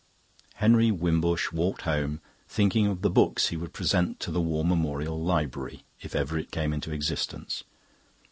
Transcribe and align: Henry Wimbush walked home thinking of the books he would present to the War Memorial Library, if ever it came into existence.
Henry 0.55 0.89
Wimbush 0.89 1.51
walked 1.51 1.83
home 1.83 2.21
thinking 2.47 2.87
of 2.87 3.03
the 3.03 3.09
books 3.11 3.49
he 3.49 3.55
would 3.55 3.71
present 3.71 4.19
to 4.21 4.31
the 4.31 4.41
War 4.41 4.65
Memorial 4.65 5.23
Library, 5.23 5.83
if 5.99 6.15
ever 6.15 6.39
it 6.39 6.49
came 6.49 6.73
into 6.73 6.91
existence. 6.91 7.63